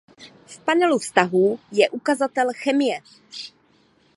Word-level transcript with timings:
V 0.47 0.59
panelu 0.59 0.99
vztahů 0.99 1.59
je 1.71 1.89
ukazatel 1.89 2.47
chemie. 2.55 3.01